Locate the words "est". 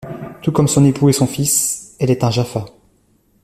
2.09-2.23